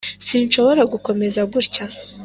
sinshobora 0.27 0.81
gukomeza 0.93 1.41
gutya. 1.51 1.85